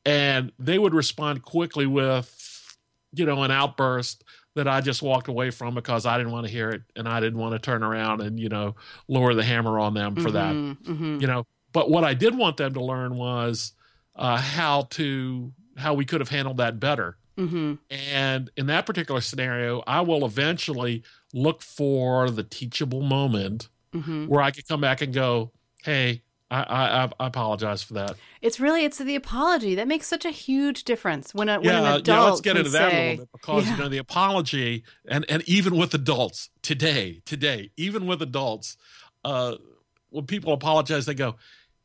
[0.05, 2.77] and they would respond quickly with,
[3.13, 4.23] you know, an outburst
[4.55, 7.19] that I just walked away from because I didn't want to hear it and I
[7.19, 8.75] didn't want to turn around and, you know,
[9.07, 10.53] lower the hammer on them for that.
[10.53, 11.19] Mm-hmm.
[11.21, 13.73] You know, but what I did want them to learn was
[14.15, 17.17] uh, how to how we could have handled that better.
[17.37, 17.73] Mm-hmm.
[17.89, 24.25] And in that particular scenario, I will eventually look for the teachable moment Mm-hmm.
[24.25, 25.51] where I could come back and go,
[25.83, 30.25] "Hey, I, I, I apologize for that." It's really it's the apology that makes such
[30.25, 32.21] a huge difference when a when yeah, an adult yeah.
[32.23, 33.71] Let's get into that a say, little bit because Yeah.
[33.75, 38.77] you know the apology, and and even with adults today, today, even with adults,
[39.23, 39.57] uh,
[40.09, 41.35] when people apologize, they go.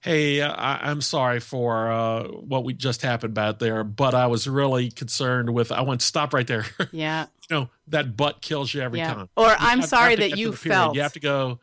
[0.09, 4.49] Hey, I, I'm sorry for uh, what we just happened back there, but I was
[4.49, 5.71] really concerned with.
[5.71, 6.65] I want to stop right there.
[6.93, 9.13] yeah, you know that butt kills you every yeah.
[9.13, 9.29] time.
[9.37, 10.95] Or You I'm have- sorry have that you felt.
[10.97, 11.61] You have to go.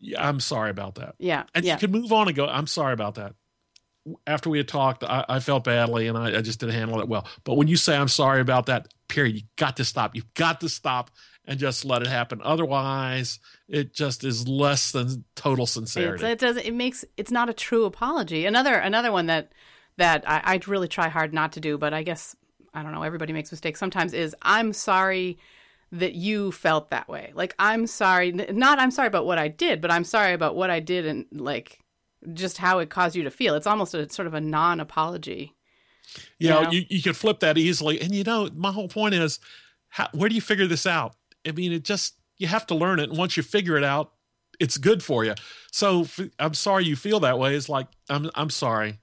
[0.00, 1.74] Yeah, I'm sorry about that, yeah, and yeah.
[1.74, 2.46] you can move on and go.
[2.46, 3.34] I'm sorry about that.
[4.26, 7.08] After we had talked, I, I felt badly and I, I just didn't handle it
[7.08, 7.26] well.
[7.44, 10.14] But when you say I'm sorry about that, period, you got to stop.
[10.14, 11.10] You've got to stop
[11.46, 12.40] and just let it happen.
[12.42, 16.24] Otherwise, it just is less than total It's, sincerity.
[16.26, 16.56] it does.
[16.56, 18.46] It makes it's not a true apology.
[18.46, 19.52] Another another one that
[19.96, 22.34] that I, I really try hard not to do, but I guess
[22.72, 23.02] I don't know.
[23.02, 24.12] Everybody makes mistakes sometimes.
[24.14, 25.38] Is I'm sorry
[25.92, 27.30] that you felt that way.
[27.34, 30.70] Like I'm sorry, not I'm sorry about what I did, but I'm sorry about what
[30.70, 31.78] I did and like
[32.32, 33.54] just how it caused you to feel.
[33.54, 35.54] It's almost a sort of a non-apology.
[36.38, 36.70] you know, Yeah.
[36.70, 38.00] you, you could flip that easily.
[38.00, 39.38] And you know, my whole point is,
[39.90, 41.14] how, where do you figure this out?
[41.46, 44.12] I mean, it just you have to learn it, and once you figure it out,
[44.60, 45.34] it's good for you.
[45.72, 47.54] So f- I'm sorry you feel that way.
[47.54, 49.00] It's like I'm I'm sorry.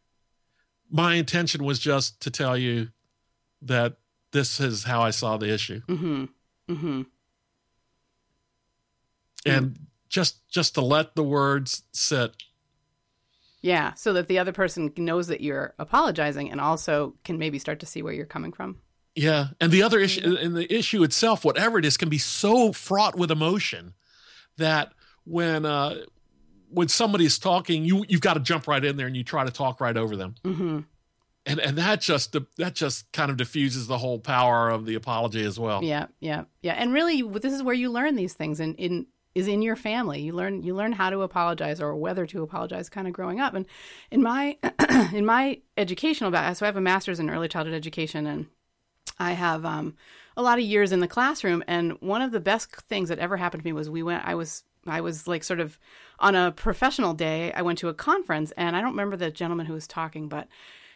[0.89, 2.89] My intention was just to tell you
[3.61, 3.95] that
[4.31, 6.25] this is how I saw the issue, Mm-hmm.
[6.73, 7.01] Mm-hmm.
[9.45, 12.31] and just just to let the words sit.
[13.61, 17.79] Yeah, so that the other person knows that you're apologizing and also can maybe start
[17.81, 18.77] to see where you're coming from.
[19.15, 22.71] Yeah, and the other issue, and the issue itself, whatever it is, can be so
[22.71, 23.93] fraught with emotion
[24.57, 24.93] that
[25.25, 26.03] when uh,
[26.69, 29.51] when somebody's talking, you you've got to jump right in there and you try to
[29.51, 30.79] talk right over them, Mm-hmm.
[31.45, 35.43] and and that just that just kind of diffuses the whole power of the apology
[35.43, 35.83] as well.
[35.83, 36.73] Yeah, yeah, yeah.
[36.73, 40.21] And really, this is where you learn these things, and in is in your family.
[40.21, 43.53] You learn you learn how to apologize or whether to apologize, kind of growing up.
[43.55, 43.65] And
[44.09, 44.57] in my
[45.13, 48.45] in my educational background, so I have a master's in early childhood education, and
[49.19, 49.95] I have um,
[50.35, 51.63] a lot of years in the classroom.
[51.67, 54.25] And one of the best things that ever happened to me was we went.
[54.25, 55.77] I was I was like sort of
[56.19, 57.51] on a professional day.
[57.53, 60.47] I went to a conference, and I don't remember the gentleman who was talking, but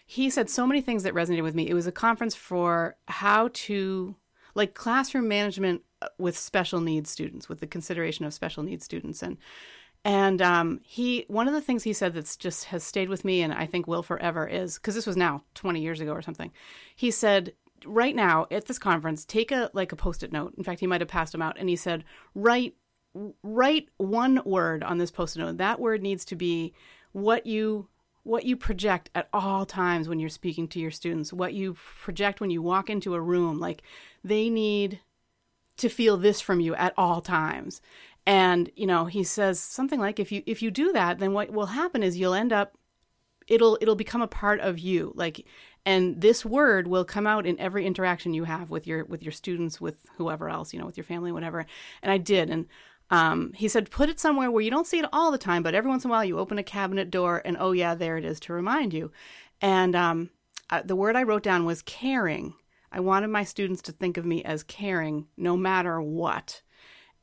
[0.05, 1.67] he said so many things that resonated with me.
[1.67, 4.15] It was a conference for how to
[4.53, 9.21] like classroom management uh, with special needs students, with the consideration of special needs students,
[9.21, 9.37] and
[10.03, 13.41] and um, he one of the things he said that's just has stayed with me,
[13.41, 16.51] and I think will forever is because this was now twenty years ago or something.
[16.95, 17.53] He said,
[17.85, 20.53] right now at this conference, take a like a post-it note.
[20.57, 22.75] In fact, he might have passed them out, and he said, write
[23.43, 25.57] write one word on this post-it note.
[25.57, 26.73] That word needs to be
[27.11, 27.87] what you
[28.23, 32.41] what you project at all times when you're speaking to your students, what you project
[32.41, 33.59] when you walk into a room.
[33.59, 33.83] Like
[34.23, 34.99] they need
[35.77, 37.81] to feel this from you at all times.
[38.25, 41.51] And, you know, he says something like if you if you do that, then what
[41.51, 42.77] will happen is you'll end up
[43.47, 45.13] it'll it'll become a part of you.
[45.15, 45.45] Like
[45.85, 49.31] and this word will come out in every interaction you have with your with your
[49.31, 51.65] students, with whoever else, you know, with your family, whatever.
[52.01, 52.65] And I did and
[53.11, 55.75] um, he said, put it somewhere where you don't see it all the time, but
[55.75, 58.25] every once in a while you open a cabinet door and oh yeah, there it
[58.25, 59.11] is to remind you.
[59.61, 60.29] And um,
[60.69, 62.55] uh, the word I wrote down was caring.
[62.91, 66.61] I wanted my students to think of me as caring no matter what.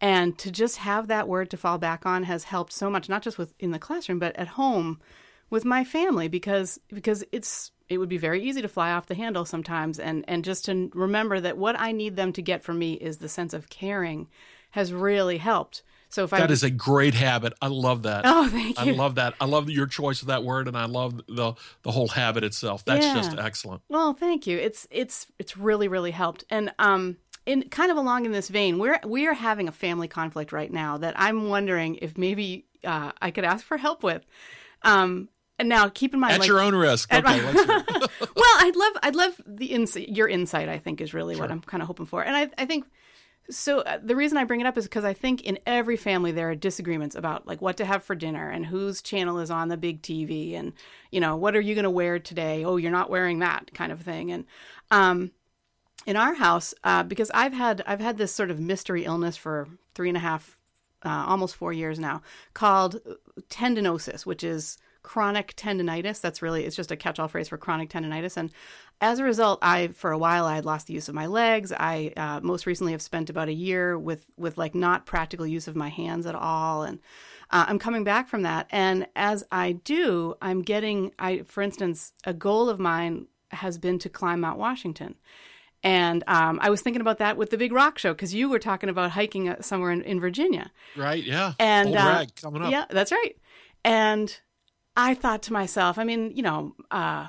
[0.01, 3.23] And to just have that word to fall back on has helped so much, not
[3.23, 5.01] just with in the classroom, but at home
[5.49, 9.15] with my family because because it's it would be very easy to fly off the
[9.15, 12.79] handle sometimes and and just to remember that what I need them to get from
[12.79, 14.29] me is the sense of caring
[14.73, 15.83] has really helped.
[16.09, 17.55] So if I That is a great habit.
[17.63, 18.25] I love that.
[18.27, 18.93] Oh, thank you.
[18.93, 19.35] I love that.
[19.41, 22.85] I love your choice of that word, and I love the the whole habit itself.
[22.85, 23.15] That's Yeah.
[23.15, 23.83] just excellent.
[23.89, 24.59] Well, thank you.
[24.59, 26.45] It's it's it's really really helped.
[26.51, 30.09] And um in kind of along in this vein, we're we are having a family
[30.09, 34.25] conflict right now that I'm wondering if maybe uh, I could ask for help with.
[34.83, 37.13] Um and now keep in mind At like, your own risk.
[37.13, 38.11] Okay, my- let's hear it.
[38.37, 41.61] well, I'd love I'd love the insight your insight I think is really what I'm
[41.61, 42.23] kind of hoping for.
[42.23, 42.87] And I I think
[43.51, 46.33] so uh, the reason I bring it up is because I think in every family
[46.33, 49.69] there are disagreements about like what to have for dinner and whose channel is on
[49.69, 50.73] the big TV and
[51.11, 52.65] you know what are you going to wear today?
[52.65, 54.31] Oh, you're not wearing that kind of thing.
[54.31, 54.45] And
[54.91, 55.33] um,
[56.07, 59.69] in our house, uh, because I've had I've had this sort of mystery illness for
[59.95, 60.57] three and a half,
[61.05, 62.23] uh, almost four years now,
[62.55, 63.01] called
[63.49, 66.21] tendinosis, which is chronic tendonitis.
[66.21, 68.37] That's really it's just a catch-all phrase for chronic tendonitis.
[68.37, 68.51] And
[69.01, 71.73] as a result, I for a while I had lost the use of my legs.
[71.73, 75.69] I uh, most recently have spent about a year with with like not practical use
[75.69, 77.01] of my hands at all, and
[77.51, 78.67] uh, I'm coming back from that.
[78.71, 83.99] And as I do, I'm getting I for instance a goal of mine has been
[83.99, 85.17] to climb Mount Washington.
[85.85, 88.61] And um, I was thinking about that with the Big Rock Show because you were
[88.61, 90.71] talking about hiking uh, somewhere in, in Virginia.
[90.97, 91.25] Right.
[91.25, 91.55] Yeah.
[91.59, 92.71] And uh, coming up.
[92.71, 93.37] Yeah, that's right.
[93.85, 94.39] And
[94.97, 97.29] I thought to myself, I mean, you know, uh,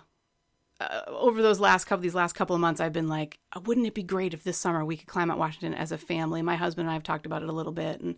[0.79, 3.87] uh, over those last couple these last couple of months, I've been like, uh, wouldn't
[3.87, 6.41] it be great if this summer we could climb Mount Washington as a family?
[6.41, 8.15] My husband and I have talked about it a little bit, and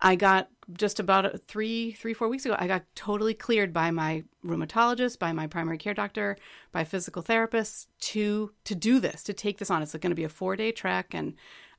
[0.00, 4.24] I got just about three three four weeks ago, I got totally cleared by my
[4.44, 6.36] rheumatologist, by my primary care doctor,
[6.72, 9.82] by physical therapist to to do this, to take this on.
[9.82, 11.34] It's like going to be a four day trek, and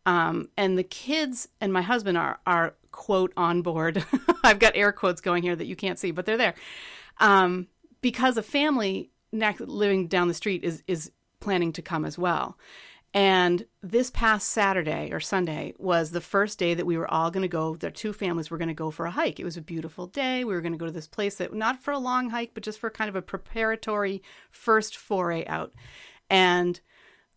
[0.07, 4.03] um, and the kids and my husband are are quote on board.
[4.43, 6.55] I've got air quotes going here that you can't see, but they're there.
[7.19, 7.67] Um,
[8.01, 12.57] because a family living down the street is is planning to come as well.
[13.13, 17.41] And this past Saturday or Sunday was the first day that we were all going
[17.41, 17.75] to go.
[17.75, 19.39] The two families were going to go for a hike.
[19.39, 20.45] It was a beautiful day.
[20.45, 22.63] We were going to go to this place that not for a long hike, but
[22.63, 25.73] just for kind of a preparatory first foray out.
[26.29, 26.79] And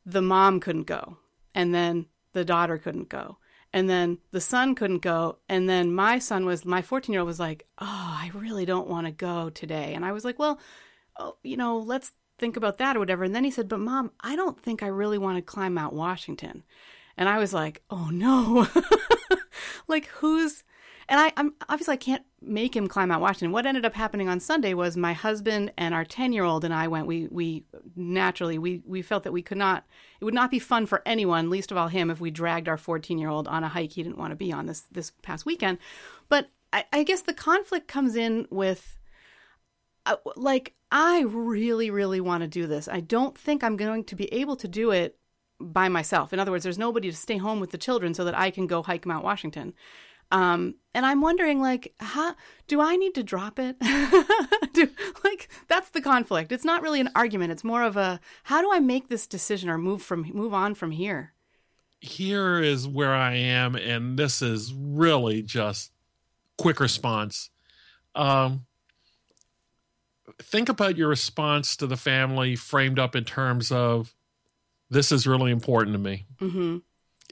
[0.07, 1.17] the mom couldn't go,
[1.55, 3.39] and then the daughter couldn't go,
[3.73, 7.27] and then the son couldn't go, and then my son was my 14 year old
[7.27, 10.61] was like, "Oh, I really don't want to go today," and I was like, "Well."
[11.19, 13.23] Oh, you know, let's think about that or whatever.
[13.23, 15.93] And then he said, But mom, I don't think I really want to climb Mount
[15.93, 16.65] Washington.
[17.17, 18.67] And I was like, Oh no.
[19.87, 20.65] like who's
[21.11, 23.51] and I, I'm obviously I can't make him climb Mount Washington.
[23.51, 26.73] What ended up happening on Sunday was my husband and our ten year old and
[26.73, 27.07] I went.
[27.07, 27.65] We we
[27.97, 29.85] naturally we we felt that we could not.
[30.21, 32.79] It would not be fun for anyone, least of all him, if we dragged our
[32.79, 35.45] fourteen year old on a hike he didn't want to be on this this past
[35.45, 35.79] weekend.
[36.29, 38.97] But I, I guess the conflict comes in with
[40.07, 42.89] uh, like I really, really want to do this.
[42.89, 45.19] I don't think I'm going to be able to do it
[45.61, 46.33] by myself.
[46.33, 48.67] In other words, there's nobody to stay home with the children so that I can
[48.67, 49.75] go hike Mount Washington.
[50.31, 52.35] Um, and I'm wondering, like, how
[52.67, 53.77] do I need to drop it?
[54.73, 54.89] do,
[55.25, 56.53] like, that's the conflict.
[56.53, 57.53] It's not really an argument.
[57.53, 60.75] It's more of a how do I make this decision or move from move on
[60.75, 61.35] from here.
[62.01, 65.93] Here is where I am, and this is really just
[66.57, 67.51] quick response.
[68.15, 68.67] Um,
[70.39, 74.15] think about your response to the family framed up in terms of
[74.89, 76.27] this is really important to me.
[76.41, 76.79] Mm-hmm.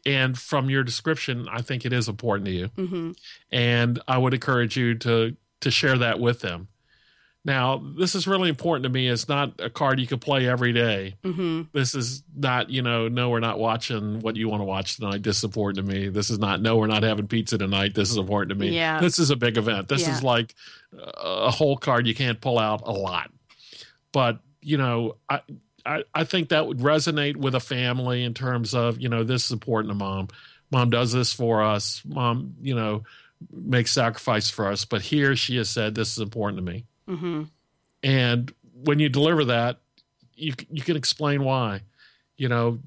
[0.09, 2.69] And from your description, I think it is important to you.
[2.69, 3.11] Mm-hmm.
[3.53, 6.69] And I would encourage you to to share that with them.
[7.45, 9.09] Now, this is really important to me.
[9.09, 11.17] It's not a card you can play every day.
[11.25, 11.63] Mm-hmm.
[11.73, 15.23] This is not, you know, no, we're not watching what you want to watch tonight.
[15.23, 16.09] This is important to me.
[16.09, 17.95] This is not, no, we're not having pizza tonight.
[17.95, 18.75] This is important to me.
[18.75, 19.01] Yeah.
[19.01, 19.89] This is a big event.
[19.89, 20.15] This Yeah.
[20.15, 20.55] is like
[20.93, 23.31] a whole card you can't pull out a lot.
[24.13, 25.41] But, you know, I,
[25.87, 29.47] I, I think that would resonate with a family in terms of, you know, this
[29.47, 30.29] is important to mom.
[30.71, 32.03] Mom does this for us.
[32.07, 33.05] Mom, you know,
[33.53, 34.85] makes sacrifice for us.
[34.85, 36.85] But here she has said, this is important to me.
[37.09, 37.43] Mm-hmm.
[38.03, 38.53] And
[38.85, 39.79] when you deliver that,
[40.35, 41.83] you you can explain why.
[42.37, 42.79] You know,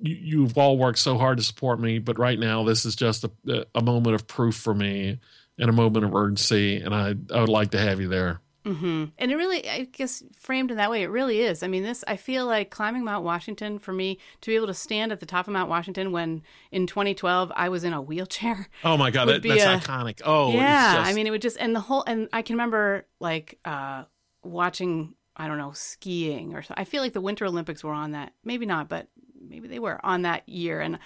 [0.00, 3.24] you, you've all worked so hard to support me, but right now this is just
[3.24, 5.18] a, a moment of proof for me
[5.58, 8.40] and a moment of urgency, and I I would like to have you there.
[8.66, 9.04] Mm-hmm.
[9.16, 11.62] And it really, I guess, framed in that way, it really is.
[11.62, 14.74] I mean, this, I feel like climbing Mount Washington for me to be able to
[14.74, 18.68] stand at the top of Mount Washington when in 2012 I was in a wheelchair.
[18.84, 20.20] Oh my god, that, that's a- iconic.
[20.24, 20.90] Oh yeah.
[20.90, 23.58] it's just, I mean, it would just, and the whole, and I can remember like
[23.64, 24.04] uh,
[24.42, 26.74] watching, I don't know, skiing or so.
[26.76, 28.32] I feel like the Winter Olympics were on that.
[28.44, 29.08] Maybe not, but
[29.40, 30.80] maybe they were on that year.
[30.80, 30.98] And,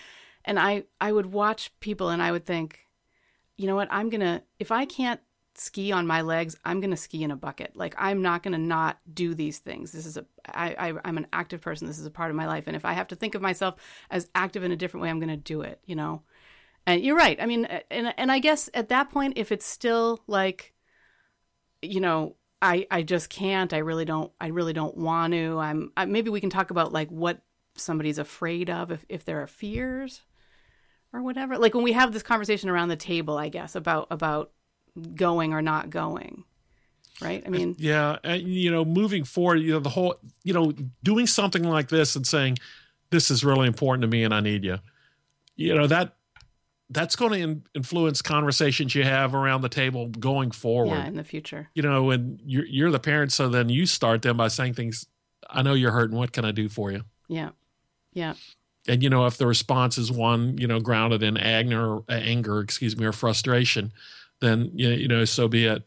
[0.44, 2.78] and I, I would watch people and I would think,
[3.56, 5.20] you know what, I'm going to, if I can't
[5.60, 7.76] ski on my legs, I'm going to ski in a bucket.
[7.76, 9.92] Like I'm not going to not do these things.
[9.92, 11.86] This is a I, I I'm an active person.
[11.86, 13.76] This is a part of my life, and if I have to think of myself
[14.10, 15.80] as active in a different way, I'm going to do it.
[15.84, 16.22] You know.
[16.86, 17.38] And you're right.
[17.40, 20.72] I mean, and and I guess at that point, if it's still like,
[21.82, 23.74] you know, I I just can't.
[23.74, 24.32] I really don't.
[24.40, 25.58] I really don't want to.
[25.58, 25.92] I'm.
[25.94, 27.42] I, maybe we can talk about like what
[27.76, 30.22] somebody's afraid of if if there are fears
[31.12, 31.58] or whatever.
[31.58, 34.52] Like when we have this conversation around the table, I guess about about
[35.14, 36.44] going or not going.
[37.20, 37.42] Right?
[37.44, 40.72] I mean, yeah, and you know, moving forward, you know, the whole, you know,
[41.02, 42.58] doing something like this and saying,
[43.10, 44.78] "This is really important to me, and I need you."
[45.54, 46.14] You know that
[46.90, 50.96] that's going to in, influence conversations you have around the table going forward.
[50.96, 51.68] yeah, in the future.
[51.74, 55.06] You know, and you're you're the parent, so then you start them by saying things.
[55.48, 56.16] I know you're hurting.
[56.16, 57.02] What can I do for you?
[57.28, 57.50] Yeah.
[58.12, 58.34] Yeah.
[58.88, 62.96] And you know, if the response is one, you know, grounded in anger, anger, excuse
[62.96, 63.92] me, or frustration,
[64.40, 65.82] then you know, you know, so be it.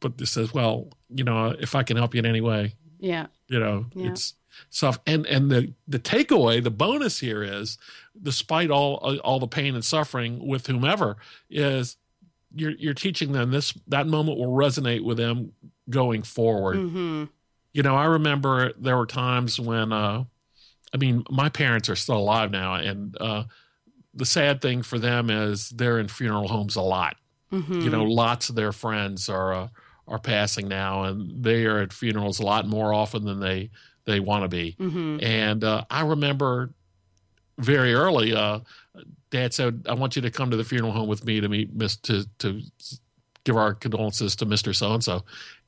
[0.00, 3.26] but this says, well, you know, if I can help you in any way, Yeah.
[3.48, 4.10] you know, Yeah.
[4.12, 4.34] it's
[4.70, 4.98] stuff.
[5.06, 7.78] And and the the takeaway, the bonus here is,
[8.20, 11.16] despite all all the pain and suffering with whomever,
[11.50, 11.96] is
[12.54, 15.52] you're you're teaching them this that moment will resonate with them
[15.90, 16.76] going forward.
[16.76, 17.24] Mm-hmm.
[17.72, 20.24] You know, I remember there were times when, uh,
[20.92, 23.44] I mean, my parents are still alive now, and uh,
[24.14, 27.16] the sad thing for them is they're in funeral homes a lot.
[27.52, 27.80] Mm-hmm.
[27.80, 29.68] You know, lots of their friends are uh,
[30.06, 33.70] are passing now, and they are at funerals a lot more often than they
[34.04, 34.76] they want to be.
[34.78, 35.18] Mm-hmm.
[35.22, 36.70] And uh, I remember
[37.58, 38.60] very early, uh,
[39.30, 41.74] Dad said, "I want you to come to the funeral home with me to meet
[41.74, 42.60] Miss to to
[43.44, 45.24] give our condolences to Mister So and So."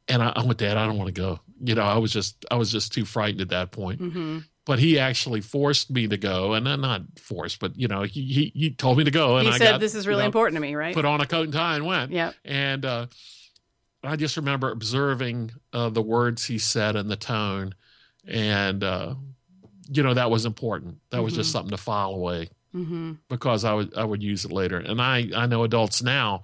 [0.08, 1.40] And I, I went, Dad, I don't want to go.
[1.62, 4.00] You know, I was just I was just too frightened at that point.
[4.00, 4.38] Mm-hmm.
[4.66, 8.22] But he actually forced me to go, and then not forced, but you know, he
[8.22, 10.22] he, he told me to go, and He I said, got, "This is you really
[10.22, 12.12] know, important to me, right?" Put on a coat and tie and went.
[12.12, 12.34] Yep.
[12.44, 13.06] And uh,
[14.04, 17.74] I just remember observing uh, the words he said and the tone,
[18.28, 19.14] and uh,
[19.90, 20.98] you know that was important.
[21.10, 21.52] That was just Mhm.
[21.52, 23.12] something to file away Mm-hmm.
[23.28, 24.76] because I would I would use it later.
[24.78, 26.42] And I I know adults now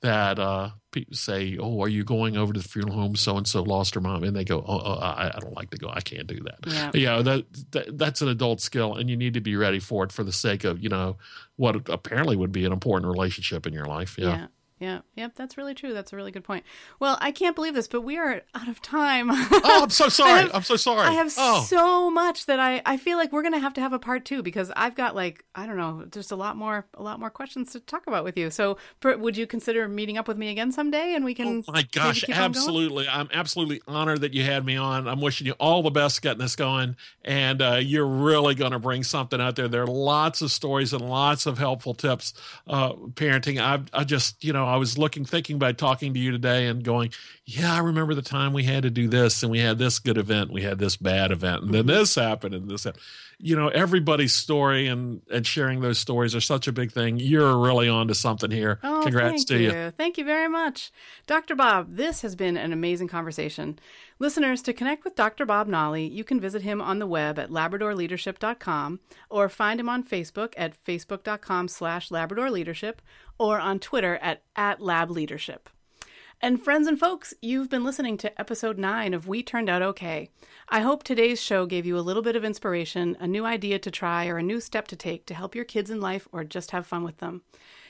[0.00, 3.16] that uh, people say, "Oh, are you going over to the funeral home?
[3.16, 5.70] So and so lost her mom," and they go, "Oh, oh I, I don't like
[5.70, 5.88] to go.
[5.88, 6.90] I can't do that." Yeah.
[6.94, 10.12] Yeah, that, that that's an adult skill, and you need to be ready for it
[10.12, 11.16] for the sake of you know
[11.56, 14.16] what apparently would be an important relationship in your life.
[14.18, 14.26] Yeah.
[14.26, 14.46] Yeah.
[14.78, 15.00] Yeah.
[15.16, 15.32] Yep.
[15.36, 15.92] That's really true.
[15.94, 16.64] That's a really good point.
[17.00, 19.28] Well, I can't believe this, but we are out of time.
[19.30, 20.40] Oh, I'm so sorry.
[20.40, 21.06] have- I'm so sorry.
[21.08, 21.62] I have oh.
[21.62, 24.42] so much that I, I feel like we're gonna have to have a part two
[24.42, 27.72] because I've got like I don't know just a lot more a lot more questions
[27.72, 28.50] to talk about with you.
[28.50, 31.64] So per, would you consider meeting up with me again someday and we can?
[31.66, 32.44] Oh my gosh, keep on going?
[32.44, 33.08] absolutely.
[33.08, 35.08] I'm absolutely honored that you had me on.
[35.08, 36.96] I'm wishing you all the best getting this going.
[37.24, 39.68] And uh, you're really going to bring something out there.
[39.68, 42.34] There are lots of stories and lots of helpful tips,
[42.66, 43.60] uh, parenting.
[43.60, 46.82] I, I just, you know, I was looking, thinking about talking to you today and
[46.82, 47.10] going,
[47.44, 50.18] yeah, I remember the time we had to do this and we had this good
[50.18, 51.98] event, we had this bad event, and then Mm-hmm.
[51.98, 53.02] this happened and this happened.
[53.40, 57.18] You know, everybody's story and, and sharing those stories are such a big thing.
[57.18, 58.80] You're really on to something here.
[58.82, 59.72] Oh, Congrats thank to you.
[59.72, 59.90] you.
[59.92, 60.90] Thank you very much.
[61.28, 61.54] Dr.
[61.54, 63.78] Bob, this has been an amazing conversation.
[64.18, 65.46] Listeners, to connect with Dr.
[65.46, 70.02] Bob Nolley, you can visit him on the web at labradorleadership.com or find him on
[70.02, 72.94] Facebook at facebook.com slash labradorleadership
[73.38, 75.66] or on Twitter at, at lableadership.
[76.40, 80.30] And friends and folks, you've been listening to episode 9 of We Turned Out Okay.
[80.68, 83.90] I hope today's show gave you a little bit of inspiration, a new idea to
[83.90, 86.70] try, or a new step to take to help your kids in life or just
[86.70, 87.42] have fun with them.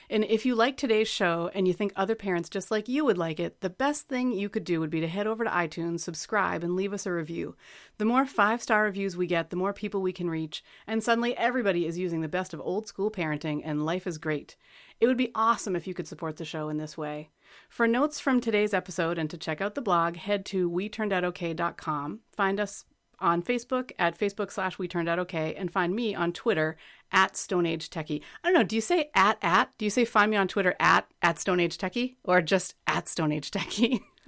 [0.09, 3.19] And if you like today's show and you think other parents just like you would
[3.19, 5.99] like it, the best thing you could do would be to head over to iTunes,
[5.99, 7.55] subscribe, and leave us a review.
[7.99, 11.37] The more five star reviews we get, the more people we can reach, and suddenly
[11.37, 14.55] everybody is using the best of old school parenting, and life is great.
[14.99, 17.29] It would be awesome if you could support the show in this way.
[17.69, 22.19] For notes from today's episode and to check out the blog, head to weturnedoutokay.com.
[22.35, 22.85] Find us
[23.19, 26.77] on Facebook at Facebook slash We Turned Out Okay, and find me on Twitter
[27.11, 28.21] at Stone Age Techie.
[28.43, 28.63] I don't know.
[28.63, 29.71] Do you say at at?
[29.77, 33.07] Do you say find me on Twitter at at Stone Age Techie or just at
[33.07, 34.01] Stone Age Techie?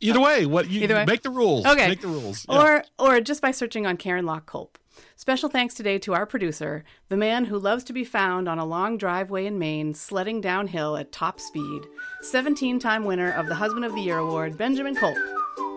[0.00, 1.04] Either way, what you Either way.
[1.04, 1.66] make the rules.
[1.66, 1.88] Okay.
[1.88, 2.46] Make the rules.
[2.48, 2.60] Yeah.
[2.62, 4.76] or or just by searching on Karen Lock Kolp.
[5.16, 8.64] Special thanks today to our producer, the man who loves to be found on a
[8.64, 11.82] long driveway in Maine, sledding downhill at top speed,
[12.22, 15.16] 17 time winner of the Husband of the Year Award, Benjamin Kolp.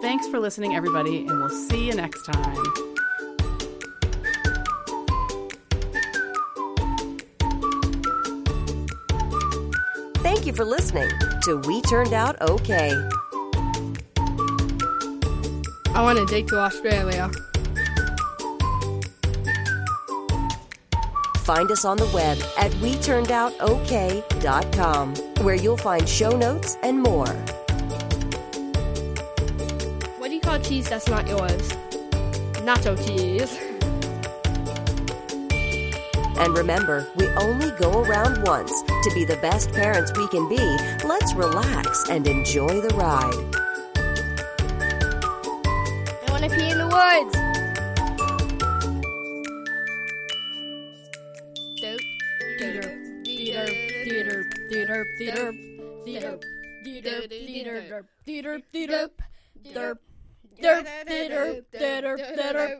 [0.01, 2.63] Thanks for listening, everybody, and we'll see you next time.
[10.23, 11.09] Thank you for listening
[11.43, 12.93] to We Turned Out Okay.
[15.93, 17.29] I want to take to Australia.
[21.43, 27.27] Find us on the web at WeTurnedOutOK.com, where you'll find show notes and more.
[30.17, 31.73] What do you call cheese that's not yours?
[32.63, 33.53] Nacho cheese.
[36.37, 38.71] And remember, we only go around once.
[38.81, 40.55] To be the best parents we can be,
[41.05, 43.60] let's relax and enjoy the ride.
[46.91, 47.35] Woods.
[51.81, 52.05] Dope.
[52.59, 52.91] Doop.
[53.23, 53.71] Doop.
[54.07, 54.47] Doop.
[54.71, 55.07] Doop.
[55.21, 55.55] Doop.
[56.05, 56.39] Doop.
[57.03, 57.23] Doop.
[57.23, 57.61] Doop.
[58.51, 58.67] Doop.
[58.73, 59.11] Doop.
[59.73, 59.97] Doop.
[60.41, 60.77] Doop.
[61.01, 61.65] Doop.
[61.73, 62.37] Doop.
[62.37, 62.79] Doop.